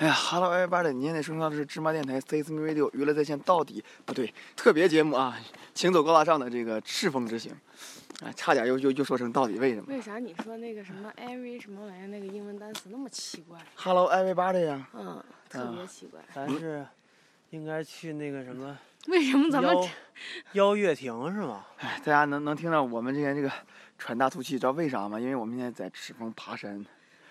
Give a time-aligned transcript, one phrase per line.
[0.00, 0.92] 哎呀，Hello everybody！
[0.92, 5.38] 您现在收听到的是芝麻电台 C S M Radio 娱乐在线，到底不对，特别节目啊，
[5.74, 7.52] 行走高大上的这个赤峰之行，
[8.22, 16.18] 啊，差点又又又说成到底为什么为啥你说那个什么 every 什么玩意儿那个英文单词那么奇怪？？Hello everybody 呀、嗯，特别奇怪。
[16.34, 16.86] 咱是
[17.50, 18.78] 应该去那个什么
[19.08, 19.88] 为什么咱们邀
[20.52, 21.66] 邀月亭是吗？
[21.76, 23.52] 哎，大家能能听到我们之前这个
[23.98, 25.20] 喘大粗气，知道为啥吗？
[25.20, 26.82] 因为我们现在在赤峰爬山，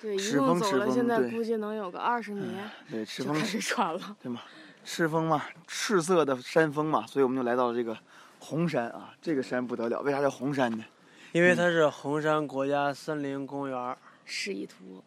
[0.01, 4.17] 对一赤共走了，现在估计能有个二十年，对，赤峰开始喘了。
[4.21, 4.41] 对吗？
[4.85, 7.97] 赤峰嘛，赤色的山峰嘛，所以我们就来到了这个
[8.39, 9.13] 红山啊。
[9.21, 10.83] 这个山不得了，为啥叫红山呢？
[11.31, 13.97] 因为它是红山国家森林公园。
[14.25, 15.03] 示意图，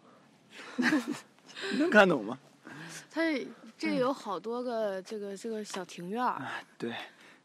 [1.79, 2.39] 能看懂吗？
[3.11, 3.23] 它
[3.79, 6.43] 这有好多个这个这个小庭院儿，
[6.77, 6.93] 对，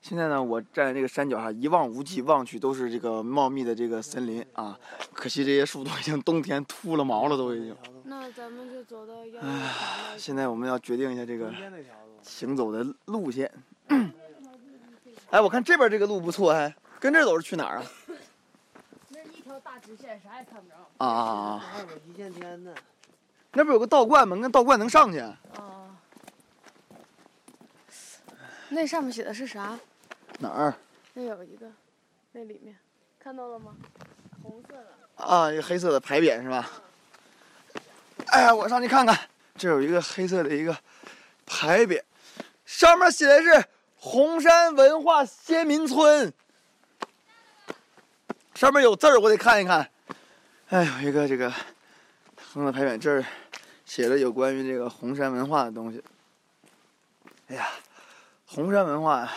[0.02, 4.80] 现在呢，我站在这个山脚下，一望无际，望去都是这个茂密的这个森林啊。
[5.12, 7.76] 可惜这些树都已经冬天秃了毛了，都已经。
[8.05, 11.54] 那咱们就走到幺唉，现在我们要决定一下这个
[12.22, 13.52] 行走的路线。
[15.30, 17.84] 哎，我看这边这个路不错，哎跟这儿走是去哪儿啊？
[19.10, 20.76] 那一条大直线，啥也看不着。
[20.98, 21.60] 啊啊啊！
[21.60, 22.74] 还有个一线天呢。
[23.54, 24.38] 那不有个道观吗？
[24.40, 25.20] 那道观能上去？
[25.20, 25.36] 啊。
[28.70, 29.77] 那上面写的是啥？
[30.38, 30.74] 哪儿？
[31.13, 31.66] 那有一个，
[32.32, 32.76] 那里面
[33.20, 33.76] 看到了吗？
[34.43, 35.24] 红色的。
[35.24, 36.70] 啊，一个黑色的牌匾是吧？
[38.27, 39.18] 哎呀，我上去看看，
[39.55, 40.77] 这有一个黑色的一个
[41.46, 42.02] 牌匾，
[42.65, 43.65] 上面写的是
[43.96, 46.32] 红山文化先民村，
[48.54, 49.90] 上面有字儿，我得看一看。
[50.70, 51.52] 哎，有一个这个
[52.54, 53.26] 红色牌匾，这儿
[53.85, 56.04] 写的有关于这个红山文化的东西。
[57.48, 57.70] 哎呀，
[58.46, 59.32] 红山文化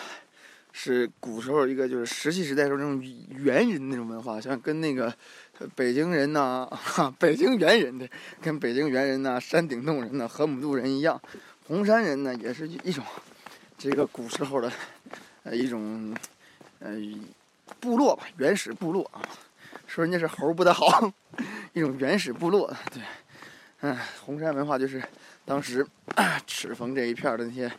[0.83, 2.99] 是古时候一个就是石器时代时候那种
[3.37, 5.15] 猿人那种文化，像跟那个
[5.75, 8.09] 北京人呐、哈， 北京猿人的，
[8.41, 11.21] 跟北京猿人呐、山顶洞人呐、河姆渡人一样，
[11.69, 13.05] 红山人呢也是一种
[13.77, 14.73] 这个古时候的
[15.43, 16.17] 呃一种
[16.79, 16.97] 呃
[17.79, 19.21] 部落吧，原始部落啊，
[19.87, 21.13] 说人家是猴不大好，
[21.75, 23.03] 一种原始部落，对，
[23.83, 23.95] 嗯，
[24.25, 25.03] 红山文化就是
[25.45, 27.71] 当时啊 赤峰这一片的那些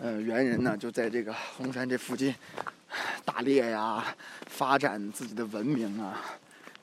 [0.00, 2.34] 呃猿人呢，就在这个红山这附近
[3.24, 4.04] 打猎呀，
[4.46, 6.20] 发展自己的文明啊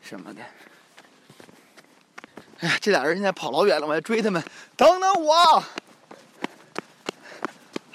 [0.01, 0.41] 什么的。
[2.59, 4.43] 哎呀，这俩人现在跑老远了，我要追他们，
[4.75, 5.63] 等等我！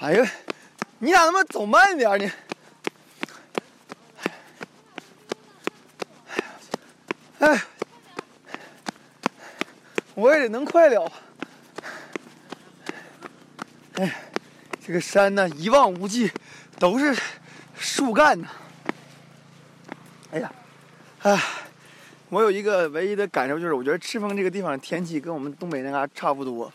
[0.00, 0.32] 哎呀，
[0.98, 2.30] 你俩他妈走慢点你！
[7.38, 7.62] 哎，
[10.14, 11.12] 我也得能快了。
[13.96, 14.23] 哎，
[14.86, 16.30] 这个山呢，一望无际，
[16.78, 17.16] 都是
[17.74, 18.46] 树干呢。
[20.30, 20.52] 哎呀，
[21.22, 21.40] 哎，
[22.28, 26.70] 我有一个唯一的感受就是，我觉得赤峰这个地方天气跟我们东北那嘎差不多，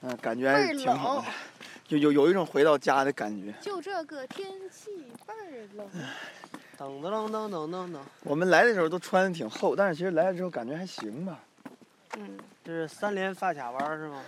[0.00, 1.26] 嗯、感觉还是挺好的，
[1.88, 3.52] 有有有一种回到家的感觉。
[3.60, 4.90] 就这个天气
[5.26, 5.86] 倍儿冷。
[6.78, 11.38] 噔噔噔噔噔噔，我们来的时候都穿的挺厚，但是其实来了之后感觉还行吧。
[12.16, 14.22] 嗯，这是三连发卡弯是吗？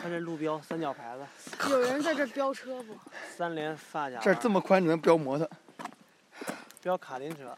[0.00, 1.26] 看这路标三角牌子，
[1.70, 2.96] 有人在这飙车不？
[3.36, 4.18] 三连发夹。
[4.20, 5.48] 这儿这么宽，只能飙摩托。
[6.82, 7.56] 飙卡丁车，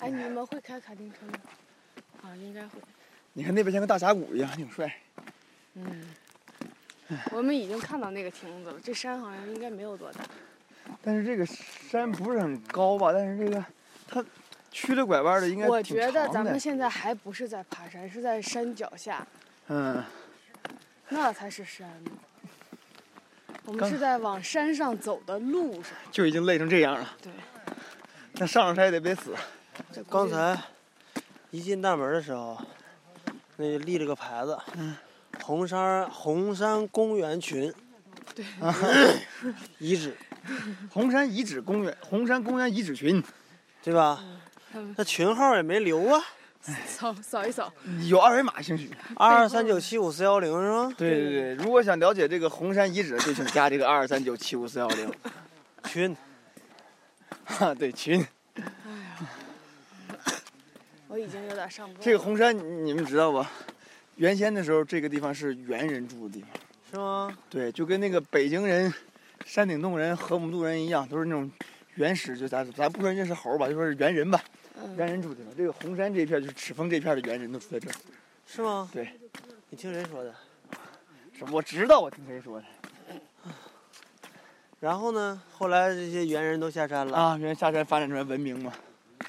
[0.00, 1.38] 哎，你们会开卡丁车吗？
[2.22, 2.80] 啊，应该会。
[3.32, 4.92] 你看那边像个大峡谷一样，挺帅。
[5.74, 6.04] 嗯。
[7.32, 10.20] 我们已经看到那个亭子了，这山好像应该没有多大。
[11.02, 13.12] 但是这个山不是很高吧？
[13.12, 13.64] 但是这个
[14.08, 14.24] 它
[14.70, 19.24] 曲了拐弯的，应该我觉得咱们现在还不是在爬山，是在山脚下，
[19.68, 20.02] 嗯，
[21.08, 22.10] 那才是山呢。
[23.64, 25.92] 我们是在往山上走的路上。
[26.10, 27.16] 就已经累成这样了。
[27.22, 27.32] 对，
[28.34, 29.34] 那上上山也得别死。
[30.10, 30.58] 刚才
[31.50, 32.60] 一进大门的时候，
[33.56, 34.96] 那就立了个牌子，嗯
[35.42, 37.72] 红山红山公园群
[38.34, 38.44] 对，
[39.78, 40.16] 遗址，
[40.90, 43.22] 红山遗址公园，红山公园遗址群
[43.82, 44.22] 对吧？
[44.74, 46.22] 嗯，那群号也没留啊，
[46.86, 47.72] 扫扫一扫。
[48.08, 48.90] 有二维码兴许。
[49.16, 50.92] 二二三九七五四幺零是吗？
[50.96, 55.12] 对对对，如果想了解这个红山遗址，就请加这个二二三九七五四幺零。
[55.84, 56.16] 群，
[57.44, 58.24] 哈，对群。
[61.08, 62.02] 我已经有点上不。
[62.02, 63.50] 这个红山你你们知道吧？
[64.16, 66.50] 原先的时候，这个地方是猿人住的地方。
[66.90, 67.36] 是吗？
[67.50, 68.92] 对，就跟那个北京人、
[69.44, 71.50] 山顶洞人、河姆渡人一样，都是那种
[71.96, 74.63] 原始，就咱咱不说人家是猴吧，就说是猿人吧，嗯
[74.96, 75.56] 猿人住的地方。
[75.56, 77.94] 这个红山这一片就是赤峰这片的猿人都住在这儿。
[78.46, 78.88] 是吗？
[78.92, 79.10] 对，
[79.70, 80.34] 你听谁说的？
[81.36, 82.66] 是我知道，我听谁说的
[84.80, 85.42] 然后呢？
[85.50, 87.36] 后来这些猿人都下山了，啊？
[87.36, 88.72] 猿人下山发展出来文明嘛。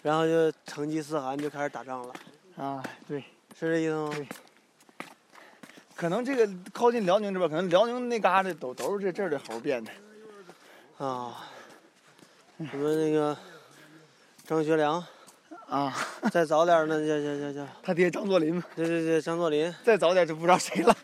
[0.04, 2.14] 然后就成吉思汗就开始打仗了，
[2.58, 3.22] 啊，对，
[3.58, 4.12] 是这意思吗？
[4.16, 4.28] 对
[5.96, 9.92] 可能这个靠近辽宁这边，可能辽宁那嘎达都都是这这儿的猴变的。
[10.98, 11.48] 啊，
[12.58, 13.36] 什么那个
[14.46, 15.04] 张学良，
[15.68, 15.94] 啊，
[16.32, 20.96] 再早点儿呢，叫叫叫叫，他爹张作霖嘛，对对对，张作霖，再早点就不知道谁了。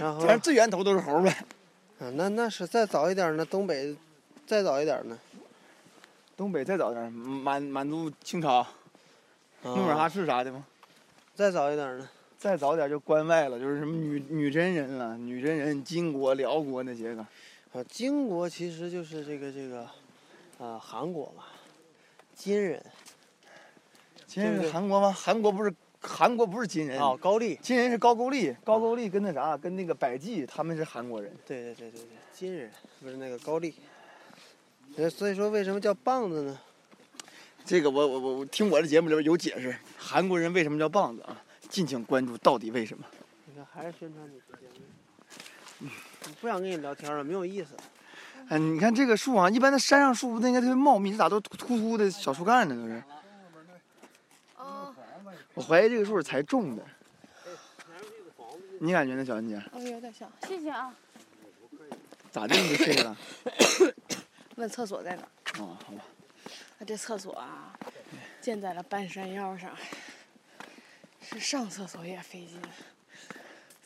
[0.00, 1.30] 然后反正最源头都是猴呗。
[1.98, 3.96] 啊，那那是再早一点儿呢，东北
[4.46, 5.18] 再早一点儿呢，
[6.36, 8.64] 东北再早点，满满族清朝、
[9.62, 10.64] 努尔哈啊，赤啥的吗？
[11.34, 12.08] 再早一点儿呢，
[12.38, 17.22] 再早点就关外了，就是什么女女真人了，女真人、金国、辽国那些个。
[17.72, 19.80] 啊，金国其实就是这个这个，
[20.64, 21.42] 啊，韩国嘛，
[22.34, 22.80] 金人
[24.28, 25.10] 金人是韩国吗？
[25.10, 31.34] 韩国不是韩国不是金人哦，高丽，金人是高句丽，高句丽跟那啥，跟那个百济他们是韩国人。
[31.46, 32.70] 对对对对对，金人
[33.00, 33.74] 不是那个高丽，
[34.96, 36.58] 呃，所以说为什么叫棒子呢？
[37.64, 41.42] 这个我我我我听我的节目里边有解释，韩国人为什么叫棒子啊？
[41.70, 43.04] 敬请关注到底为什么。
[43.46, 44.66] 你看还是宣传你的节
[45.78, 45.88] 目，
[46.24, 47.70] 我不想跟你聊天了，没有意思。
[48.50, 52.74] 哎，你看这个树啊，一般的山上树不应该特别茂密，这咋都秃秃的小树干呢？
[52.74, 53.02] 都是。
[55.58, 56.84] 哦，我怀疑这个树是才种的。
[58.80, 59.56] 你感觉呢，小恩姐？
[59.72, 60.30] 哦，有点像。
[60.46, 60.94] 谢谢啊。
[62.30, 62.54] 咋的？
[62.54, 63.16] 你就睡了？
[64.54, 65.28] 问厕所在哪儿？
[65.60, 66.04] 哦，好吧。
[66.78, 67.76] 那这厕所啊，
[68.40, 69.76] 建在了半山腰上，
[71.20, 72.60] 是上厕所也费劲，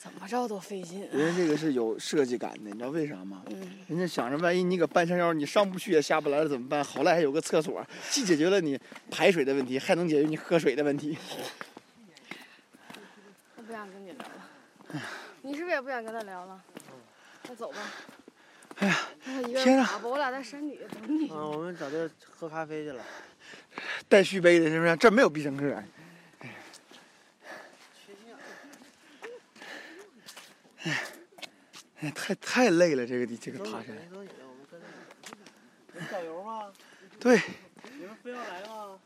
[0.03, 1.07] 怎么着都费劲。
[1.13, 3.45] 人家这个是有设计感的，你知道为啥吗？
[3.51, 6.83] 嗯，人家想着万一你搁半山腰，你上不去也下不来了怎么办？
[6.83, 8.77] 好赖还有个厕所，既解决了你
[9.13, 11.17] 排水的问题，还能解决你喝水的问题。
[13.55, 15.01] 我不想跟你聊了。
[15.43, 16.61] 你是不是也不想跟他聊了？
[17.49, 17.79] 那走吧。
[18.79, 21.31] 哎呀，天啊人爬吧，我俩在山底下等你。
[21.31, 23.05] 啊，我们找地儿喝咖啡去了。
[24.09, 24.97] 带续杯的是不是？
[24.97, 25.81] 这没有必胜客。
[30.85, 31.03] 哎，
[32.01, 33.97] 哎太太累了，这个地这个爬山。
[36.11, 36.73] 导游吗？
[37.21, 37.41] 对，
[37.99, 38.99] 你们非要来吗？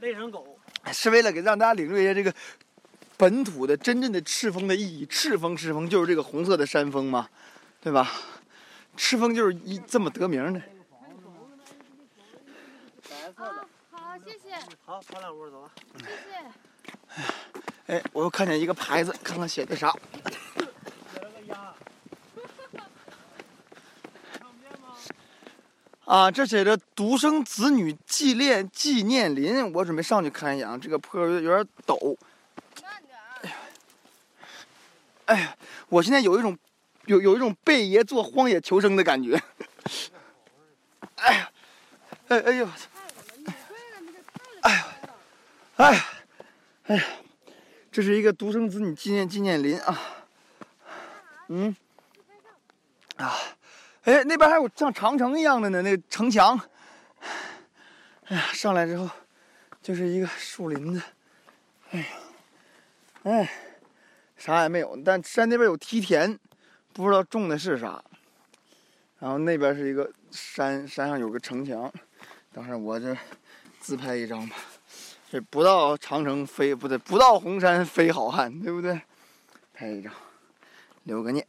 [0.00, 0.58] 累成狗。
[0.92, 2.34] 是为了给让大家领略一下这个
[3.16, 5.06] 本土的真正的赤峰的意义。
[5.06, 7.28] 赤峰，赤峰就是这个红色的山峰嘛，
[7.80, 8.10] 对吧？
[8.96, 10.60] 赤峰就是一这么得名的。
[13.08, 13.68] 白色的。
[13.90, 14.54] 好，谢谢，
[14.84, 15.70] 好，跑两步走吧。
[15.98, 17.24] 谢谢。
[17.86, 19.90] 哎，我又看见一个牌子，看看写的啥。
[19.92, 21.74] 写了个鸭。
[24.32, 24.96] 看不见吗？
[26.08, 30.78] 啊，这写着“独生子女纪念纪念林”，我准备上去看一眼啊。
[30.80, 32.16] 这个坡有点陡，
[32.82, 33.50] 慢点儿。
[35.26, 35.54] 哎呀，
[35.90, 36.56] 我现在有一种
[37.04, 39.38] 有有一种贝爷做荒野求生的感觉。
[41.16, 41.50] 哎呀，
[42.28, 42.68] 哎哎呦，
[44.62, 44.86] 哎呀
[45.76, 46.06] 哎呀，
[46.84, 47.04] 哎呀，
[47.92, 50.00] 这是一个独生子女纪念纪念林啊。
[51.48, 51.76] 嗯，
[53.16, 53.36] 啊，
[54.08, 56.58] 哎，那边还有像长城一样的呢，那个城墙。
[58.28, 59.06] 哎呀，上来之后
[59.82, 61.02] 就是一个树林子。
[61.90, 62.06] 哎呀，
[63.24, 63.50] 哎，
[64.38, 66.38] 啥也没有，但山那边有梯田，
[66.94, 68.02] 不知道种的是啥。
[69.18, 71.92] 然后那边是一个山，山上有个城墙。
[72.50, 73.14] 等会我这
[73.78, 74.56] 自拍一张吧。
[75.30, 79.02] 这不到长城非不对，不到红山非好汉，对不对？
[79.74, 80.10] 拍一张，
[81.02, 81.46] 留个念。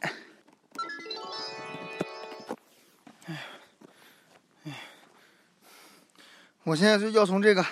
[6.64, 7.64] 我现在就要从这个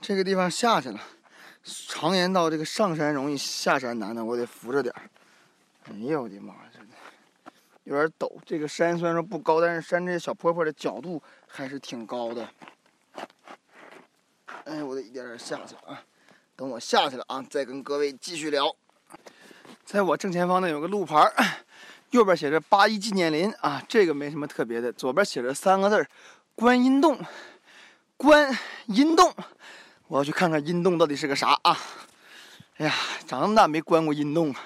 [0.00, 1.00] 这个地方下去了。
[1.62, 5.02] 常言道，这个上山容易下山难呢，我得扶着点儿。
[5.90, 6.80] 哎呦我的妈，这
[7.84, 8.38] 有点陡。
[8.44, 12.48] 这个山虽然说不高，但是山这些小坡坡的角度还是挺高的。
[14.64, 16.02] 哎，我得一点点下去啊！
[16.54, 18.74] 等我下去了啊，再跟各位继续聊。
[19.84, 21.64] 在我正前方呢有个路牌，
[22.10, 24.92] 右边写着八一纪念林啊，这个没什么特别的。
[24.92, 26.06] 左边写着三个字
[26.54, 27.18] “观音洞”，
[28.20, 28.54] 观
[28.88, 29.34] 音洞，
[30.06, 31.74] 我要去看看阴洞到底是个啥啊！
[32.76, 32.94] 哎呀，
[33.26, 34.60] 长那么大没观过阴洞啊！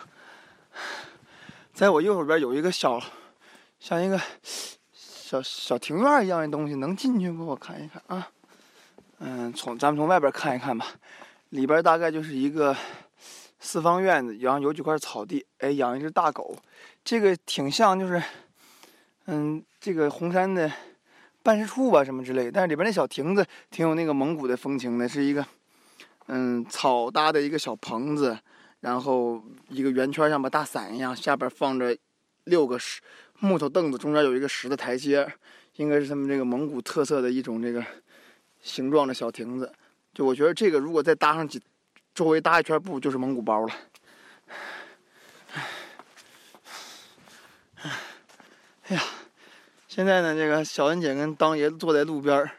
[1.73, 3.01] 在我右手边有一个小，
[3.79, 4.21] 像一个
[4.93, 7.47] 小小庭院一样的东西，能进去不？
[7.47, 8.29] 我看一看啊。
[9.21, 10.89] 嗯，从咱们从外边看一看吧，
[11.51, 12.77] 里边大概就是一个
[13.61, 16.57] 四方院子，然后有几块草地，哎，养一只大狗，
[17.05, 18.21] 这个挺像就是，
[19.27, 20.69] 嗯，这个红山的
[21.45, 25.47] 办事处吧什么之类，但是里边那小亭子挺有那个蒙古的风情的，是一个
[26.29, 28.39] 嗯草搭的一个小棚子，
[28.81, 31.95] 然后一个圆圈像把大伞一样，下边放着
[32.45, 33.03] 六个石
[33.41, 35.31] 木头凳子，中间有一个石的台阶，
[35.77, 37.85] 应该是他们这个蒙古特色的一种这个
[38.63, 39.71] 形状的小亭子。
[40.15, 41.61] 就我觉得这个如果再搭上几
[42.15, 43.75] 周围搭一圈布，就是蒙古包了。
[48.89, 49.03] 哎呀！
[49.95, 52.51] 现在呢，这个小恩姐跟当爷坐在路边儿，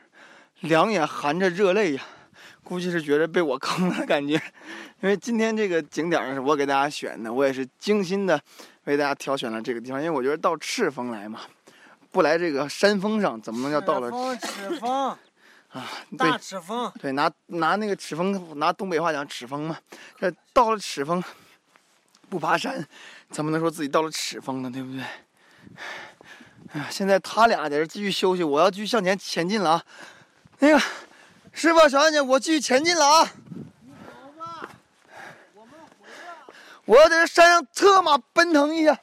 [0.62, 2.02] 两眼含着热泪呀，
[2.64, 4.42] 估计是觉得被我坑了感觉。
[5.02, 8.42] 因为今天这个景点儿是我给大家选的，我也是精心的
[8.86, 11.42] 为大家挑选了这个地方，因为我觉得到赤峰来嘛，
[12.10, 15.10] 不来这个山峰上，怎么能叫到了风赤峰
[15.72, 15.90] 啊？
[16.12, 19.78] 对大赤峰，对，拿拿那个赤峰，拿东北话讲赤峰嘛。
[20.18, 21.22] 这到了赤峰，
[22.30, 22.88] 不爬山，
[23.30, 24.72] 怎么能说自己到了赤峰呢？
[24.72, 25.04] 对不对？
[26.74, 29.86] 哎呀，现在他俩在这继续休息，我要继续向前前进了啊！
[30.60, 30.80] 那个
[31.54, 33.32] 师傅，小安姐，我继续前进了啊！
[36.86, 39.00] 我要在这山上策马奔腾一下。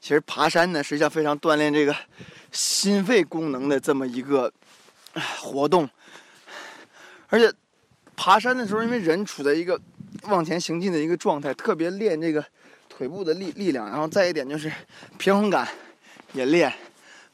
[0.00, 1.94] 其实爬山呢，实际上非常锻炼这个
[2.52, 4.52] 心肺功能的这么一个
[5.40, 5.88] 活动，
[7.28, 7.52] 而且
[8.16, 9.80] 爬山的时候，因为人处在一个
[10.22, 12.44] 往前行进的一个状态，特别练这个
[12.98, 14.68] 腿部的力力量，然后再一点就是
[15.18, 15.68] 平衡感
[16.32, 16.74] 也练，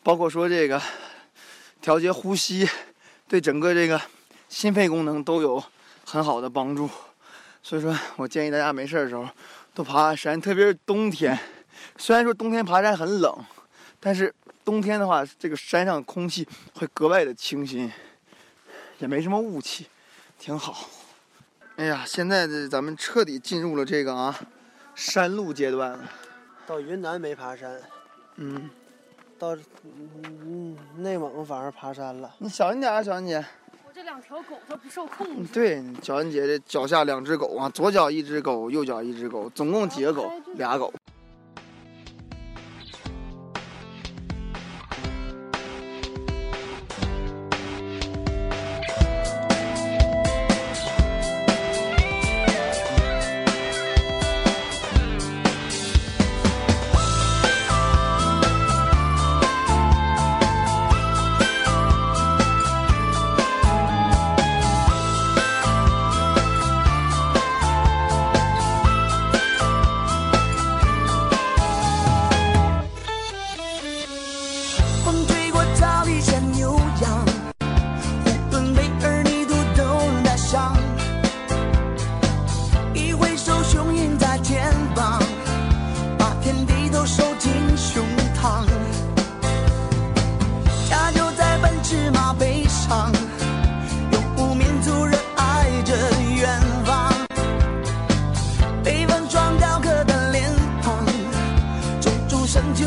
[0.02, 0.78] 包括说这个
[1.80, 2.68] 调节呼吸，
[3.26, 3.98] 对整个这个
[4.50, 5.64] 心肺功能都有
[6.04, 6.86] 很好的帮助。
[7.62, 9.26] 所以说我建议大家没事儿的时候
[9.72, 11.38] 多爬爬山，特别是冬天。
[11.96, 13.34] 虽然说冬天爬山很冷，
[13.98, 14.34] 但是
[14.66, 17.90] 冬天的话，这个山上空气会格外的清新，
[18.98, 19.86] 也没什么雾气，
[20.38, 20.90] 挺好。
[21.76, 24.38] 哎呀，现在这咱们彻底进入了这个啊
[24.94, 25.98] 山路阶段了。
[26.66, 27.80] 到云南没爬山，
[28.36, 28.70] 嗯，
[29.38, 32.34] 到嗯内蒙反而爬山了。
[32.38, 33.44] 你小心点啊，小恩姐。
[33.86, 35.52] 我这两条狗它不受控制。
[35.52, 40.32] 对，小恩姐这脚下两只狗啊，左脚一只狗，右脚一只狗，总共几个狗？
[40.54, 40.92] 俩狗。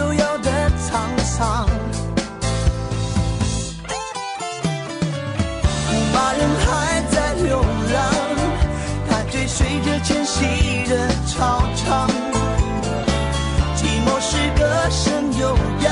[0.07, 0.49] 所有的
[0.79, 1.67] 沧桑
[5.91, 7.99] 牧马人还在流浪
[9.09, 12.09] 他追随着迁徙的草场
[13.75, 15.91] 寂寞是歌声悠扬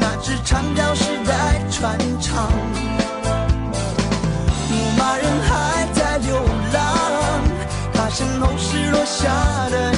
[0.00, 2.50] 那只长调是在传唱
[4.70, 6.42] 牧马人还在流
[6.72, 7.42] 浪
[7.92, 9.28] 他身后是落下
[9.68, 9.93] 的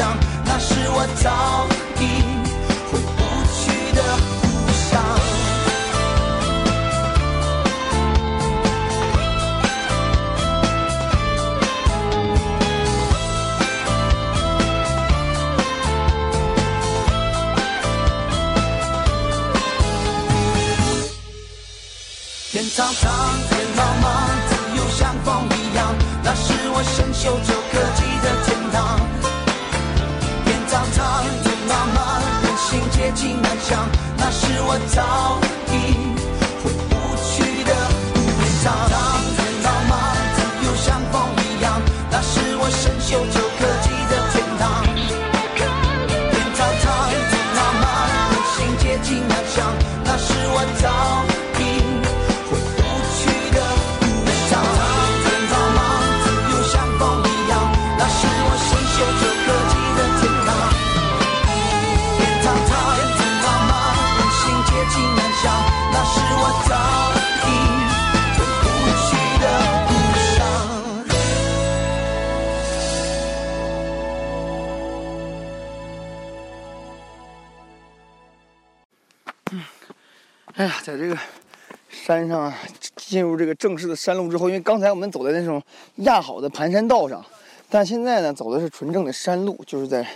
[0.00, 1.66] 那是我早
[1.98, 2.02] 已
[2.90, 3.20] 回不
[3.52, 4.00] 去的
[4.40, 5.02] 故乡。
[22.52, 23.10] 天苍苍，
[23.50, 24.06] 天茫茫，
[24.48, 25.92] 自由像风一样。
[26.22, 27.57] 那是我深守着。
[33.08, 35.47] 心皆近难想，那是我早
[80.54, 81.16] 哎呀，在这个
[81.88, 82.58] 山上啊，
[82.96, 85.62] 进入这个正式的山路之后，因为刚才我们走在那种
[85.96, 87.24] 压好的盘山道上，
[87.68, 90.06] 但现在呢，走的是纯正的山路，就是在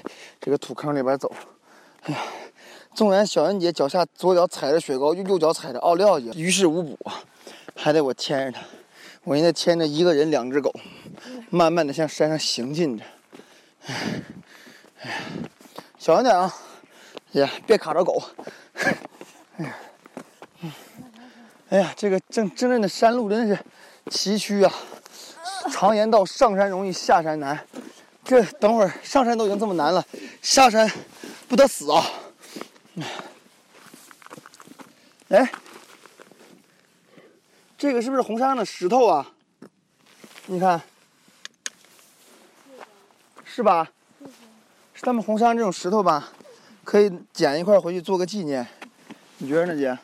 [0.40, 1.32] 这个土坑里边走。
[2.02, 2.20] 哎呀，
[2.94, 7.22] 纵然小恩姐脚下左脚踩着雪糕，右脚踩着奥利奥姐，于事无补啊，
[7.76, 8.64] 还得我牵着她。
[9.24, 10.74] 我现在牵着一个人，两只狗，
[11.50, 13.04] 慢慢的向山上行进着。
[13.86, 13.94] 哎，
[15.02, 15.22] 哎，
[15.96, 16.52] 小心点啊，
[17.32, 18.20] 姐，别卡着狗。
[18.74, 19.76] 哎呀，
[21.72, 23.64] 哎呀这个真真正的山路真的是
[24.10, 24.74] 崎岖啊！
[25.70, 27.66] 常言道，上山容易下山难。
[28.22, 30.04] 这等会儿上山都已经这么难了，
[30.42, 30.86] 下山
[31.48, 32.04] 不得死啊！
[35.30, 35.50] 哎，
[37.78, 39.32] 这个是不是红山上的石头啊？
[40.44, 40.78] 你看，
[43.44, 43.90] 是吧？
[44.92, 46.28] 是他们红山这种石头吧？
[46.84, 48.68] 可以捡一块回去做个纪念，
[49.38, 49.98] 你觉得呢，姐？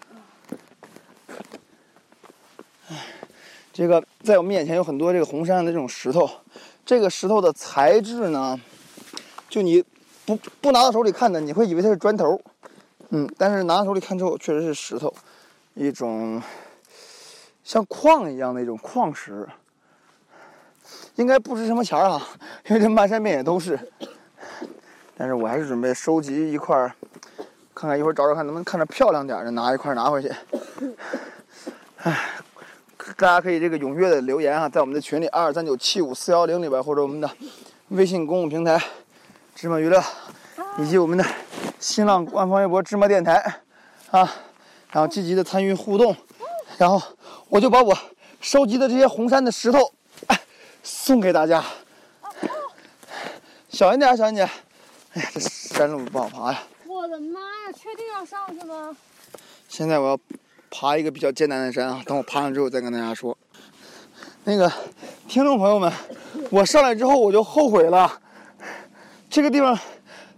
[3.79, 6.29] 这个在我们眼前有很多这个红山上的这种石头，
[6.85, 8.59] 这个石头的材质呢，
[9.49, 9.81] 就你
[10.27, 12.41] 不不拿到手里看的，你会以为它是砖头，
[13.11, 15.15] 嗯，但是拿到手里看之后，确实是石头，
[15.75, 16.43] 一种
[17.63, 19.49] 像矿一样的一种矿石，
[21.15, 22.21] 应该不值什么钱儿啊，
[22.67, 23.79] 因为这漫山遍野都是。
[25.17, 26.93] 但是我还是准备收集一块，
[27.75, 30.33] 看看一会儿找找看能不能看着漂亮点的拿一块拿回去。
[32.03, 32.38] 唉。
[33.19, 37.29] 大家可以这个踊跃的留言啊，在我们的群里二二三九七五四幺零里边，或者我们的
[37.89, 38.81] 微信公共平台
[39.57, 40.01] “芝麻娱乐”，
[40.79, 41.25] 以及我们的
[41.81, 43.35] 新浪官方微博“芝麻电台”
[44.13, 44.33] 啊，
[44.93, 46.15] 然后积极的参与互动，
[46.77, 47.03] 然后
[47.49, 47.93] 我就把我
[48.41, 49.93] 收集的这些红山的石头，
[50.29, 50.41] 哎，
[50.85, 51.65] 送给大家。
[53.69, 54.49] 小心点，小心点！
[55.15, 56.63] 哎呀，这山路不好爬呀。
[56.87, 57.73] 我的妈呀！
[57.77, 58.97] 确定要上去吗？
[59.69, 60.21] 现在我要
[60.71, 63.37] 爬一个比较艰难的山啊，等我爬上之后再跟大家说。
[64.45, 64.71] 那个
[65.27, 65.93] 听众朋友们，
[66.51, 68.21] 我上来之后我就后悔了，
[69.29, 69.79] 这个地方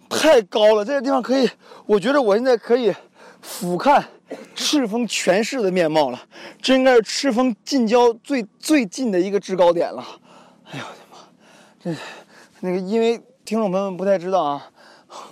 [0.09, 1.49] 太高了，这个地方可以，
[1.87, 2.93] 我觉得我现在可以
[3.41, 4.03] 俯瞰
[4.55, 6.21] 赤峰全市的面貌了，
[6.61, 10.05] 这应该是赤峰近郊最最近的一个制高点了。
[10.73, 11.19] 哎呦我的妈，
[11.83, 11.95] 这
[12.61, 14.71] 那个因为听众朋友们不太知道啊，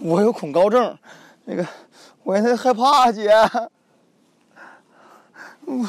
[0.01, 0.97] 我有恐高症，
[1.47, 1.67] 那个
[2.23, 3.29] 我现在害怕姐。
[5.69, 5.87] 我，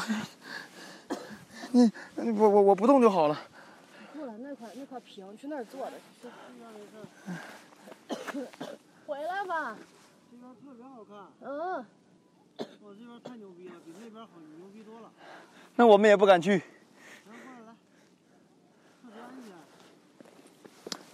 [1.72, 3.40] 你你我我我不动就好了。
[4.14, 5.92] 过来那块那块平，去那儿坐着。
[9.06, 9.74] 回来吧。
[10.30, 11.16] 这边特别好看，
[11.48, 11.84] 嗯。
[12.82, 15.10] 我这边太牛逼了，比那边好牛逼多了。
[15.76, 16.62] 那我们也不敢去。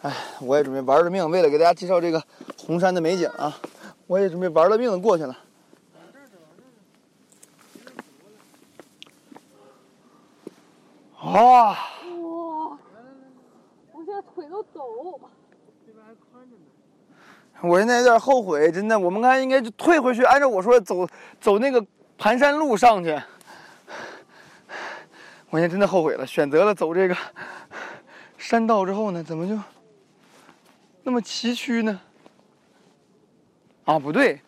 [0.03, 2.21] 哎，我也准备玩了命，为了给大家介绍这个
[2.59, 3.57] 红山的美景啊，
[4.09, 5.39] 我也准备玩了命的过去了。
[11.27, 11.77] 啊！
[12.21, 12.79] 哇！
[13.93, 15.21] 我现在腿都抖。
[15.85, 16.63] 这边还宽着呢。
[17.63, 21.07] 我现在有点后悔，真的，我们刚才应该就退回去，按照我说的走
[21.41, 21.85] 走那个
[22.17, 23.11] 盘山路上去。
[25.51, 27.17] 我现在真的后悔了，选择了走这个
[28.39, 29.59] 山道之后呢，怎么就
[31.03, 32.01] 那么崎岖呢？
[33.85, 34.41] 啊，不对，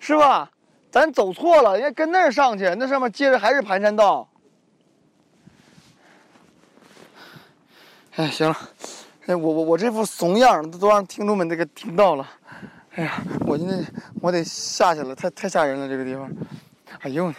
[0.00, 0.50] 是吧？
[0.90, 4.28] 咱走错了，应该跟那儿上去，那上面接着还是盘山道。
[8.16, 8.56] 哎，行了，
[9.24, 12.28] 哎，我我我这副怂样都都让听众们这个听到了。
[12.94, 13.82] 哎呀，我现在
[14.20, 16.30] 我得下去了，太太吓人了这个地方。
[17.00, 17.32] 哎呦，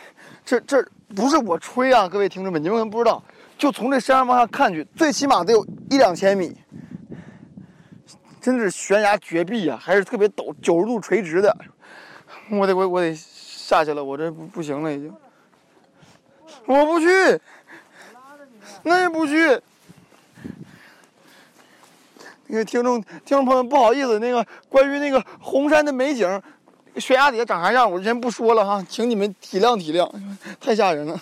[0.44, 0.84] 这这
[1.16, 3.24] 不是我吹啊，各位听众们，你们可能不知道，
[3.56, 6.58] 就从这山上往下看去，最起码得有一两千米，
[8.42, 11.56] 真的是悬崖绝壁啊，还是特别陡，九十度垂直的。
[12.50, 15.14] 我得我我得下去了，我这不不行了已经。
[16.66, 17.06] 我不去，
[18.82, 19.62] 那也不去。
[22.48, 26.42] 那个听众听众朋友们，不好意思，那个关于那个红山的美景，
[26.98, 30.10] 悬崖底下长啥样，我先不说了哈，请你们体谅体谅，
[30.60, 31.20] 太吓人了。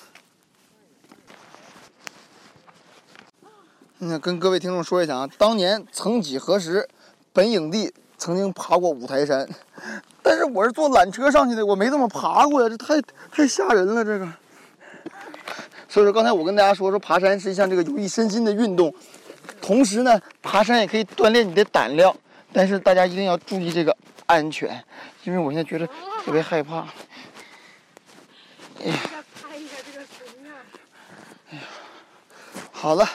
[4.00, 6.90] 那跟各位听众说一下啊，当年曾几何时，
[7.32, 9.48] 本影帝曾经爬过五台山，
[10.24, 13.00] 但是我是坐缆车上去的，我没这么爬过呀，这太
[13.32, 14.28] 太吓人了，这个。
[15.88, 18.92] 所以说，刚才我跟大家说，说爬山是一项这个有益身心的运动，
[19.62, 22.16] 同时呢，爬山也可以锻炼你的胆量，
[22.52, 24.84] 但是大家一定要注意这个安全，
[25.24, 25.88] 因为我现在觉得
[26.24, 26.88] 特别害怕。
[28.78, 30.52] 再拍一下这个水面。
[32.72, 33.08] 好了，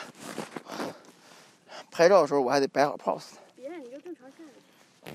[1.91, 3.35] 拍照的时候我还得摆好 pose。
[3.57, 4.45] 别，你就正常下
[5.05, 5.13] 去。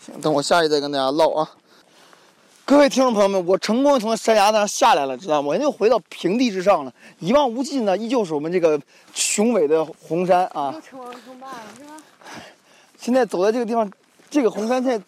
[0.00, 1.50] 行，等我下去再跟大家唠啊。
[2.68, 5.46] 各位听众朋友们，我成功地从山崖上下来了，知道吗？
[5.46, 6.92] 我又回到平地之上了。
[7.20, 8.76] 一望无际呢，依旧是我们这个
[9.14, 10.74] 雄伟的红山啊。
[12.98, 13.88] 现在走在这个地方，
[14.28, 15.04] 这个红山现在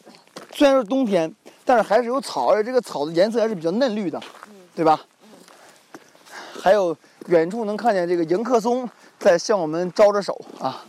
[0.55, 4.23] 虽然是冬天，但是还是有草，而且这个草的颜色还是比较嫩绿的，
[4.77, 5.01] 对吧？
[6.62, 10.85] 还有远处能看见这个迎客松在向我们招着手啊。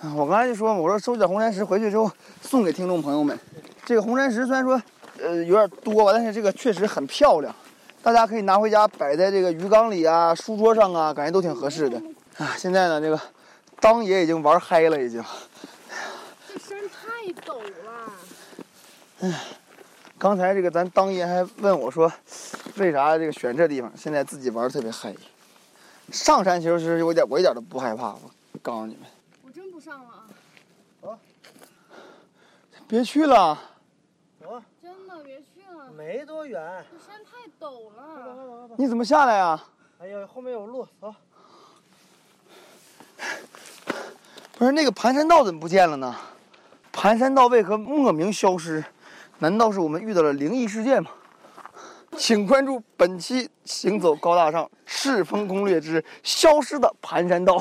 [0.00, 3.38] 啊我刚才就说嘛，我说收集点红山石回去之后送给听众朋友们。
[3.84, 4.80] 这个红山石虽然说
[5.20, 7.54] 呃有点多吧，但是这个确实很漂亮，
[8.02, 12.00] 大家可以拿回家摆在这个鱼缸里啊、书桌上啊，感觉都挺合适的。
[12.38, 13.20] 啊，现在呢，这个
[13.80, 15.22] 当爷已经玩嗨了，已经。
[16.48, 18.12] 这山太陡了。
[19.20, 19.40] 哎
[20.16, 22.10] 刚才这个咱当爷还问我说，
[22.76, 23.92] 为啥这个选这地方？
[23.96, 25.14] 现在自己玩特别嗨。
[26.10, 28.08] 上山其实是有点，我一点都不害怕。
[28.12, 28.30] 我
[28.62, 29.02] 告诉你们，
[29.44, 31.18] 我真不上了啊！
[32.88, 33.58] 别去了。
[35.96, 36.84] 没多远。
[36.90, 38.68] 这山太陡了。
[38.76, 39.64] 你怎么下来啊？
[40.00, 41.14] 哎呀，后面有路，走。
[44.58, 46.14] 不是那个盘山道怎么不见了呢？
[46.92, 48.84] 盘山道为何莫名消失？
[49.38, 51.10] 难道是我们遇到了灵异事件吗？
[52.16, 57.58] 请关注本期《行走高大上赤峰攻略之消失的盘山道》，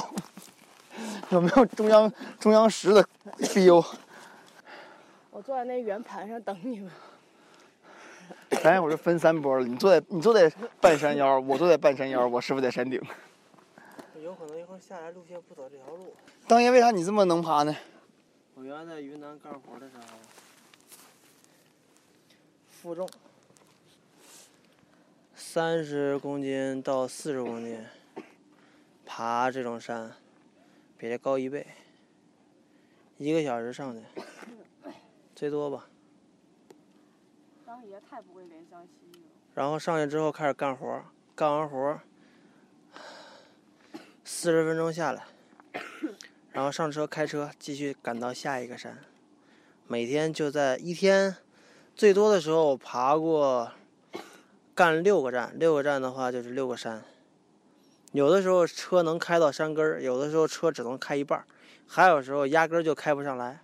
[1.29, 3.03] 有没有中央中央十的
[3.39, 3.83] feel？
[5.31, 6.91] 我坐在那圆盘上等你们。
[8.61, 13.01] 咱一会儿就分三波了，你坐在你坐在半山腰，我坐在半山腰，我师傅在山顶。
[14.21, 16.15] 有可能一会儿下来路线不走这条路。
[16.47, 17.75] 当年，为啥你这么能爬呢？
[18.55, 20.03] 我原来在云南干活的时候，
[22.69, 23.09] 负重
[25.35, 27.83] 三十公斤到四十公斤，
[29.05, 30.11] 爬这种山
[30.97, 31.67] 比这高一倍，
[33.17, 34.01] 一个小时上去，
[35.35, 35.85] 最多吧。
[39.53, 41.03] 然后上去之后开始干活，
[41.35, 41.99] 干完活
[44.23, 45.25] 四十分钟下来，
[46.51, 48.97] 然后上车开车继续赶到下一个山。
[49.87, 51.35] 每天就在一天，
[51.95, 53.71] 最多的时候我爬过
[54.73, 57.03] 干六个站，六个站的话就是六个山。
[58.11, 61.45] 有的时候车能开到山根儿，有的时候车只能开一半儿，
[61.87, 63.59] 还有时候压根儿就开不上来，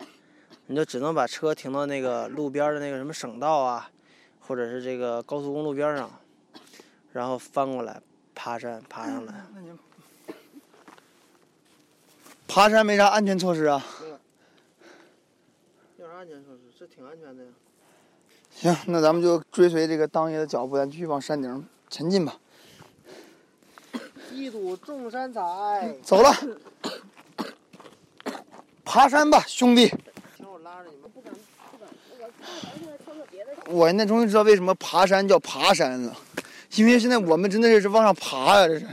[0.66, 3.90] 你就只能把车停到那个路边的那个什么省道啊，
[4.50, 6.10] 或者是这个高速公路边上，
[7.12, 8.02] 然后翻过来
[8.34, 9.46] 爬山爬上来。
[12.48, 13.80] 爬山没啥安全措施啊？
[15.98, 16.62] 有啥安全措施？
[16.76, 17.50] 这挺安全的呀。
[18.50, 22.36] 行，那咱们就追随这个当爷的脚步，咱继续往山顶前进吧。
[24.34, 25.96] 一睹众山彩。
[26.02, 26.34] 走了，
[28.84, 29.86] 爬山吧，兄弟！
[30.36, 31.08] 听我拉着你们。
[31.08, 31.32] 不敢，
[33.66, 34.04] 我现在。
[34.06, 36.16] 终于知道为什么爬山叫爬山了，
[36.74, 38.86] 因为现在我们真的是往上爬呀、这是。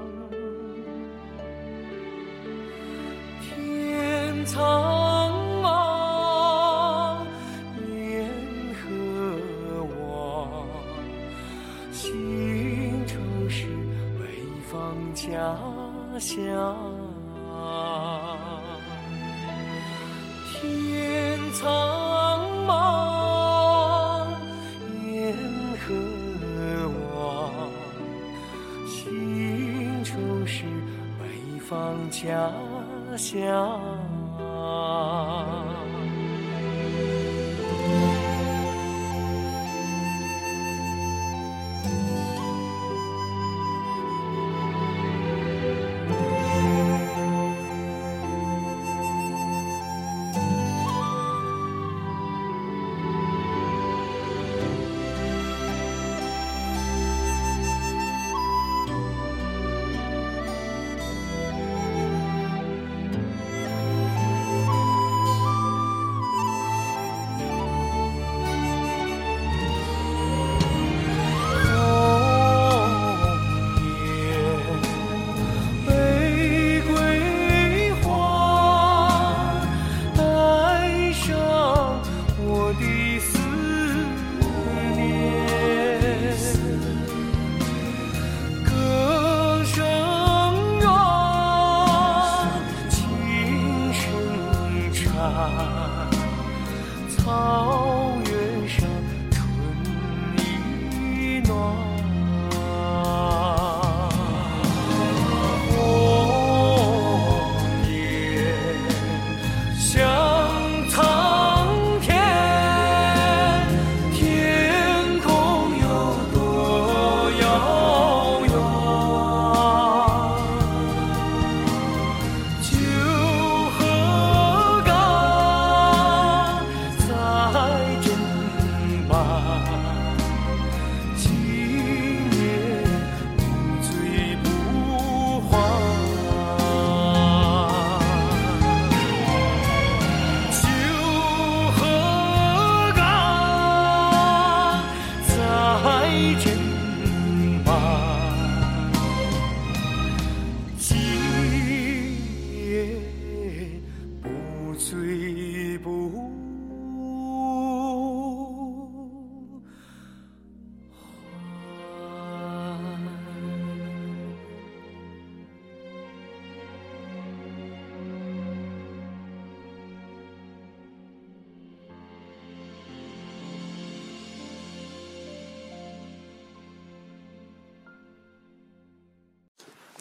[0.00, 0.39] 啊。
[32.22, 32.52] 家
[33.16, 33.80] 乡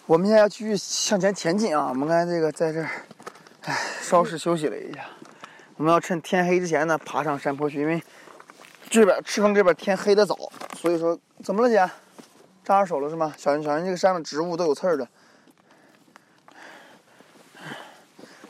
[0.09, 1.89] 我们现在要继续向前前进啊！
[1.89, 2.89] 我们刚才这个在这儿，
[3.65, 5.05] 哎，稍事休息了一下。
[5.77, 8.01] 我们要趁天黑之前呢，爬上山坡去，因为
[8.89, 10.35] 这边赤峰这边天黑的早，
[10.75, 11.87] 所以说怎么了姐？
[12.63, 13.35] 扎着手了是吗？
[13.37, 15.07] 小心小心，这个山上植物都有刺儿的。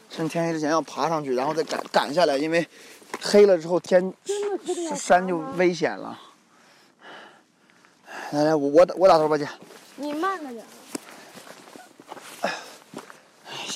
[0.10, 2.66] 趁天黑之前要爬上去，然后再赶赶下来，因为
[3.22, 4.14] 黑了之后天
[4.96, 6.18] 山就危险了。
[8.32, 9.46] 来来，我我我打头吧，姐。
[9.98, 10.64] 你慢着点。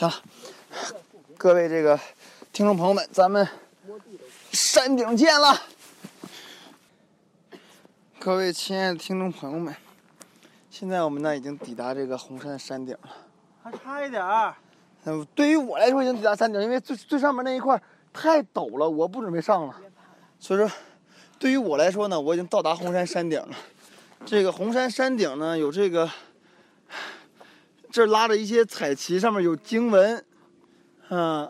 [0.09, 0.21] 行，
[1.37, 1.97] 各位这个
[2.51, 3.47] 听众朋友们，咱们
[4.51, 5.61] 山顶见了。
[8.19, 9.73] 各位亲爱的听众朋友们，
[10.69, 13.09] 现在我们呢已经抵达这个红山山顶了。
[13.63, 14.53] 还差一点儿。
[15.05, 19.75] 嗯，对于我来说已经抵达山顶，因为最最上面那一块太陡了，我不准备上了。
[20.37, 20.69] 所以说，
[21.39, 23.55] 对于我来说呢，我已经到达红山山顶了。
[24.25, 26.09] 这个红山山顶呢，有这个
[27.93, 30.25] 这拉着一些彩旗，上面有经文。
[31.09, 31.47] 嗯、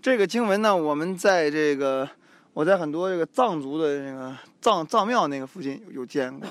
[0.00, 2.08] 这个经文呢，我们在这个
[2.54, 6.48] 我在很多这个藏族的那个藏藏庙那个附近有有见过。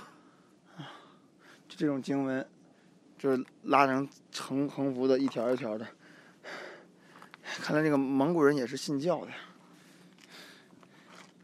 [1.67, 2.47] 就这种经文，
[3.17, 5.87] 就是拉成横横幅的，一条一条的。
[7.41, 9.31] 看来这个蒙古人也是信教的。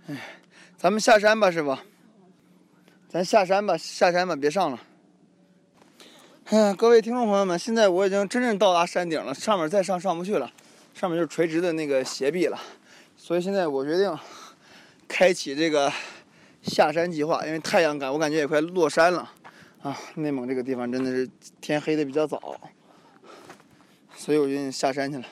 [0.09, 0.37] 哎，
[0.77, 1.75] 咱们下山吧，师傅。
[3.07, 4.79] 咱下山吧，下山吧，别上了。
[6.51, 10.51] 哎呀，各位听众朋友们，现在我已经真正到达山顶了，上面再上上不去了，
[10.95, 12.59] 上面就是垂直的那个斜壁了，
[13.15, 14.17] 所以现在我决定
[15.07, 15.93] 开启这个
[16.63, 19.31] 下山计划，因为太阳感我感觉也快落山了
[19.83, 19.95] 啊。
[20.15, 21.29] 内蒙这个地方真的是
[21.61, 22.59] 天黑的比较早，
[24.15, 25.25] 所以我决定下山去了。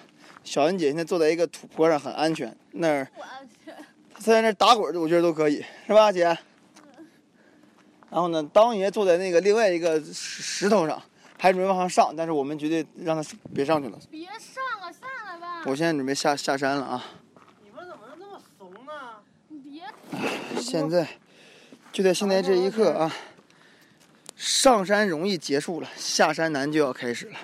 [0.43, 3.07] 小恩姐现在坐在一个土坡上，很安全，那儿
[4.13, 6.37] 她在那儿打滚儿，我觉得都可以，是吧，姐？
[8.09, 11.01] 然后呢，当爷坐在那个另外一个石石头上，
[11.37, 13.99] 还准备往上上，但是我们绝对让他别上去了。
[14.09, 15.63] 别上了，下来吧。
[15.65, 17.03] 我现在准备下下山了啊！
[17.63, 18.91] 你们怎么能这么怂呢？
[19.49, 19.83] 你别。
[20.61, 21.07] 现在
[21.91, 23.13] 就在现在这一刻啊，
[24.35, 27.37] 上山容易结束了，下山难就要开始了。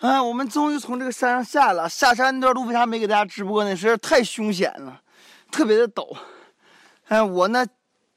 [0.00, 1.88] 哎，我们终于从这个山上下来了。
[1.88, 3.74] 下山那段路为啥没给大家直播呢？
[3.74, 5.00] 实在是太凶险了，
[5.50, 6.16] 特别的陡。
[7.06, 7.64] 哎，我呢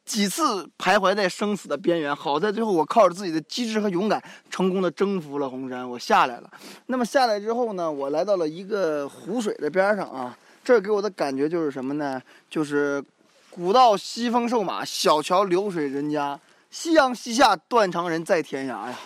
[0.10, 4.20] 几次徘徊在生死的边缘，好在最后我靠着自己的机智和勇敢，
[4.50, 6.50] 成功的征服了红山，我下来了。
[6.88, 12.20] 那么下来之后呢，我来到了一个湖水的边上啊，这给我的感觉就是什么呢？
[12.50, 13.04] 就是
[13.52, 16.40] 古道西风瘦马，小桥流水人家，
[16.72, 19.00] 夕阳西下，断肠人在天涯呀。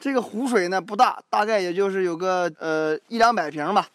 [0.00, 3.86] 这个湖水呢不大，大概也就是有个呃一两百平吧。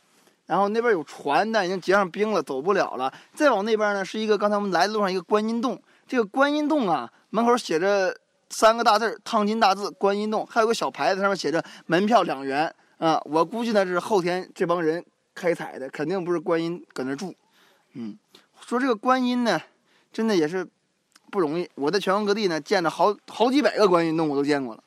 [0.45, 3.13] 然后那边有船，但已经结上冰了，走不了了。
[3.33, 5.77] 再往那边呢，是一个刚才我们来的路上一个观音洞。
[6.07, 8.15] 这个观音洞啊，门口写着
[8.49, 12.73] 三个大字，烫金大字“观音洞”，还有个小牌子，上面写着“门票两元”。
[12.97, 17.33] 啊，我估计呢是后天这帮人开采的，肯定不是观音搁那住。
[17.93, 18.17] 嗯，
[18.61, 19.59] 说这个观音呢，
[20.13, 20.65] 真的也是
[21.29, 21.69] 不容易。
[21.75, 24.83] 我在全国各地呢见着好好几百个观音洞，我都见过了。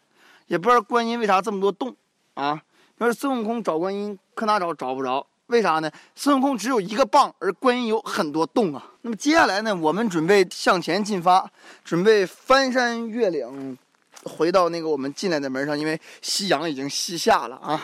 [0.47, 1.95] 也不知道观音为啥这么多洞
[2.35, 2.63] 啊？
[2.99, 5.27] 要是孙悟空找观音，可哪找找不着？
[5.49, 5.91] 为啥呢？
[6.15, 8.93] 孙悟空只有一个棒，而观音有很多洞啊。
[9.03, 11.51] 那么接下来呢，我们准备向前进发，
[11.85, 13.77] 准备翻山越岭，
[14.25, 17.83] 回到那个我们进来的门上，因为夕阳已经西下了啊。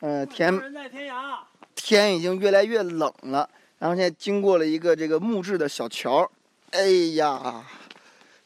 [0.00, 1.38] 呃，天人在天涯。
[1.74, 6.30] 天已经越来越冷了，然后现在经过了一个这个木质的小桥，
[6.72, 7.64] 哎呀，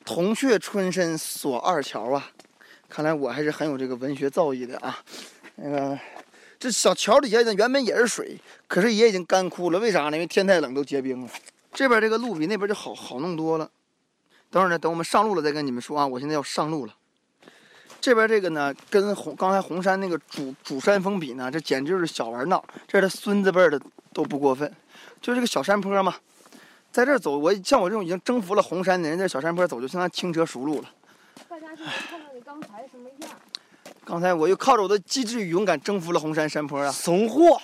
[0.04, 2.30] 铜雀春深锁二乔啊！
[2.88, 4.98] 看来我还是很有这个文学造诣的啊。
[5.56, 5.98] 那个
[6.58, 9.78] 这小桥底下呢，原本也是水，可是也已经干枯了。
[9.78, 10.12] 为啥呢？
[10.12, 11.30] 因为天太冷，都结冰了。
[11.72, 13.70] 这边这个路比那边就好好弄多了。
[14.50, 16.06] 等会儿呢，等我们上路了再跟你们说啊。
[16.06, 16.94] 我现在要上路了。
[18.00, 22.64] 这边这个呢，跟红刚才红山那个主主山峰比呢，这简直就是小玩闹。
[22.86, 23.80] 这是他孙子辈的
[24.12, 24.72] 都不过分，
[25.20, 26.14] 就这个小山坡嘛，
[26.92, 30.90] 在这走，我像我这种已经征服了红山的人，在小山坡走就相当轻车熟路了。
[31.48, 33.30] 大家就看到你刚才什么样。
[34.04, 36.92] 刚才我又靠着我的机智与勇敢征服了红山山坡啊！
[36.92, 37.60] 怂货，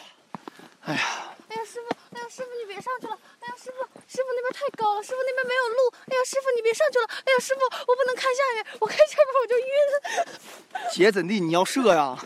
[0.83, 1.01] 哎呀，
[1.49, 3.19] 哎呀，师傅，哎呀，师傅你别上去了！
[3.41, 5.93] 哎呀，师傅，师傅那边太高了，师傅那边没有路。
[6.07, 7.07] 哎呀，师傅你别上去了！
[7.27, 10.91] 哎呀，师傅我不能看下面，我看下面我就晕。
[10.93, 11.41] 姐怎地？
[11.41, 12.17] 你要射呀？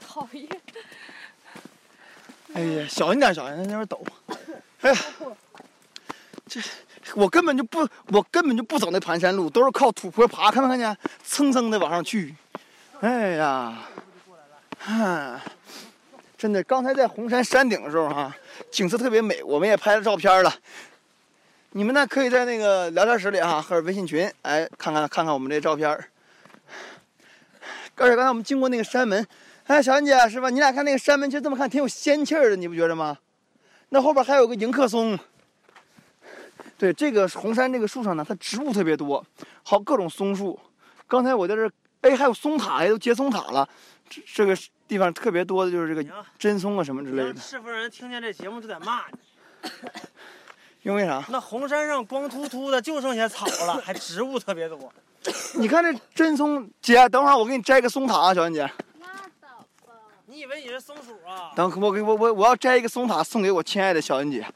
[0.00, 0.48] 讨厌。
[2.54, 4.00] 哎呀，小心点，小心点，那边陡。
[4.80, 4.98] 哎呀，
[6.48, 6.60] 这
[7.14, 10.96] 我根本就不，我根本就不走那盘山路，都是靠土坡爬，看没看见？
[11.22, 12.34] 蹭蹭的往上去。
[13.00, 13.78] 哎呀，
[14.78, 15.40] 哈，
[16.36, 18.36] 真的，刚才在红山山顶的时候哈、
[18.70, 20.52] 景色特别美，我们也拍了照片了。
[21.70, 25.88] 你们呢，可以在那个聊天室里哈、或者微信群，哎，看看看看我们这照片。
[27.96, 29.26] 而且刚才我们经过那个山门，
[29.64, 30.50] 哎，小安姐是吧？
[30.50, 33.16] 你俩看那个山门，其实这么看挺有仙气儿的，你不觉得吗？
[33.88, 35.18] 那后边还有个迎客松。
[36.76, 39.24] 对，这个红山这个树上呢，它植物特别多，
[39.62, 40.60] 好各种松树。
[41.08, 41.70] 刚才我在这，
[42.02, 43.68] 哎，还有松塔，呀，都结松塔了。
[44.08, 44.56] 这这个
[44.88, 47.40] 地方特别多的就是这个行真松啊什么之类的。
[47.40, 49.70] 是不是人听见这节目就得骂你？
[50.82, 51.22] 因为啥？
[51.28, 54.92] 那红山上光秃秃的，就剩下草了，还植物特别多。
[55.54, 58.62] 你看这真松，姐，等会儿我给你摘个松塔啊，小恩姐。
[58.62, 59.08] 拉
[59.40, 59.48] 倒
[59.86, 59.92] 吧。
[60.24, 61.52] 你以为你是松鼠啊？
[61.54, 64.46] 等我给我我我要摘一个松塔送给我亲爱的小恩姐。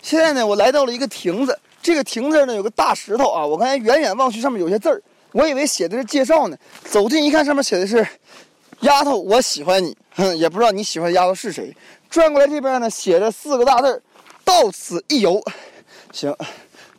[0.00, 5.02] 现在呢，我来到了一个亭子，这个亭子呢有个大石头啊，我刚才远远望去上面有些字儿，
[5.32, 8.06] 我以为写的是介绍呢，走近一看上面写的是
[8.80, 11.74] “丫头，我喜欢你”，哼，也不知道你喜欢的丫头是谁。
[12.10, 14.02] 转过来这边呢，写着四个大字
[14.44, 15.42] “到此一游”。
[16.12, 16.36] 行，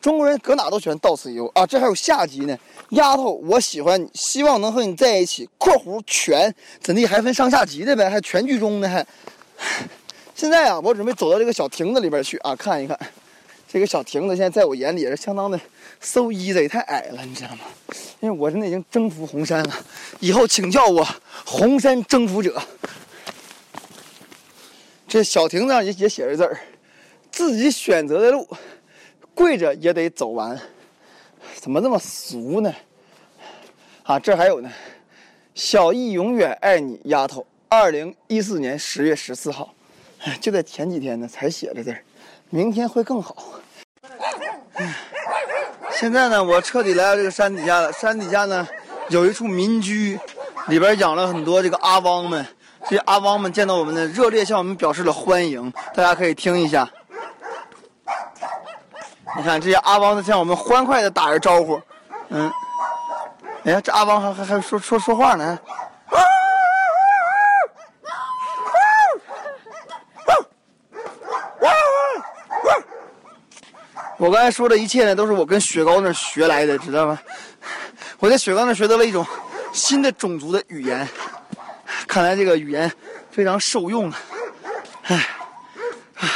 [0.01, 2.57] 中国人搁哪都喜欢到此一游啊，这还有下集呢。
[2.89, 5.47] 丫头，我喜欢你，希望能和你在一起。
[5.57, 8.09] （括弧全怎地还分上下集的呗？
[8.09, 9.05] 还全剧终呢还。
[10.35, 12.99] 现在啊，我准备走到这个小亭子里边去啊，看一看。
[13.71, 15.59] 这个小亭子现在在我眼里也是相当的
[16.03, 17.61] so easy，太矮了，你知道吗？
[18.19, 19.73] 因为我现在已经征服红山了，
[20.19, 21.07] 以后请叫我
[21.45, 22.61] 红山征服者。
[25.07, 26.59] 这小亭子上也也写着字儿：
[27.31, 28.47] 自己选择的路，
[29.33, 30.59] 跪着也得走完。
[31.55, 32.73] 怎么这么俗呢？
[34.03, 34.71] 啊，这还有呢，
[35.55, 37.45] 小易永远爱你，丫头。
[37.69, 39.73] 二零一四年十月十四号，
[40.39, 42.03] 就在前几天呢才写的字儿，
[42.49, 43.59] 明天会更好。
[46.03, 47.89] 现在呢，我彻底来到这个山底下了。
[47.93, 48.67] 山底下呢，
[49.07, 50.19] 有一处民居，
[50.67, 52.45] 里边养了很多这个阿汪们。
[52.81, 55.71] 这些阿汪们见到我们呢，热烈向我们表示了欢迎。
[55.95, 56.85] 大家可以听一下。
[59.37, 61.81] 你看这些阿汪在向我们欢快的打着招呼，
[62.27, 62.51] 嗯，
[63.63, 65.57] 哎呀，这阿汪还还还说说说话呢。
[74.17, 77.19] 我刚才说的一切呢，都是我跟雪糕那学来的，知道吗？
[78.19, 79.25] 我在雪糕那学到了一种
[79.73, 81.07] 新的种族的语言，
[82.07, 82.91] 看来这个语言
[83.31, 84.19] 非常受用啊！
[85.03, 85.15] 哎，
[86.15, 86.29] 啊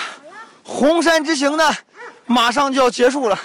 [0.64, 1.64] 红山之行呢，
[2.26, 3.40] 马上就要结束了。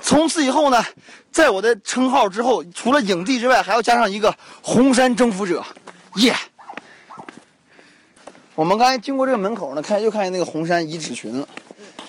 [0.00, 0.82] 从此以后呢，
[1.30, 5.62] 在我的称号之后，除了影帝之外，还要加上一个红山征服者，
[6.16, 6.34] 耶、
[8.54, 11.46] 我们刚才经过这个门口呢，看又看见那个红山遗址群了，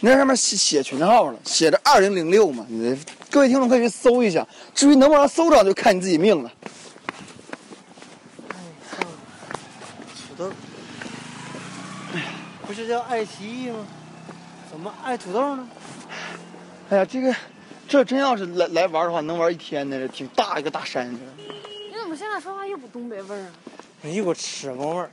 [0.06, 2.66] 那上面写写群号了，写着二零零六嘛。
[2.68, 3.00] 你
[3.32, 4.46] 各位听众可以去搜一下，
[4.76, 6.52] 至于能不能搜着，就看你自己命了。
[10.28, 10.52] 土豆，
[12.68, 13.88] 不是叫爱奇艺吗？
[14.70, 15.66] 怎么爱土豆呢？
[16.90, 17.34] 哎呀，这个
[17.88, 21.10] 这真要是来来玩的话，能玩一天呢，这挺大一个大山。
[21.14, 21.18] 你
[21.98, 23.52] 怎么现在说话又不东北味儿啊？
[24.02, 25.10] 有一股吃么味儿。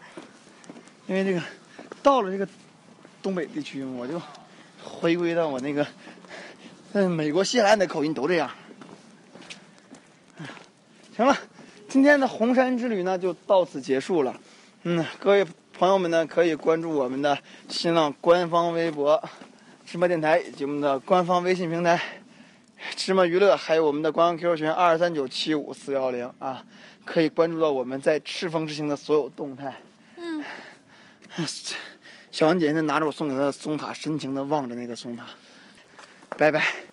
[1.07, 1.41] 因为这个
[2.03, 2.49] 到了这个
[3.23, 4.21] 东北地区嘛，我就
[4.85, 5.87] 回归到我那个
[6.93, 8.51] 嗯美国西海岸的口音都这样。
[10.39, 10.47] 哎
[11.17, 11.37] 行了，
[11.89, 14.41] 今天的红山之旅呢就到此结束了。
[14.85, 19.23] 嗯，各位朋友们呢可以关注我们的新浪官方微博、
[19.85, 22.01] 芝麻电台以及我们的官方微信平台
[22.97, 26.65] 芝麻娱乐，还有我们的官方 QQ 群二三九七五四幺零啊，
[27.05, 29.75] 可以关注到我们在赤峰之行的所有动态。
[30.17, 30.43] 嗯，
[32.31, 35.27] 小王姐姐拿着我送给她的松塔，深情的望着那个松塔。
[36.37, 36.91] 拜拜。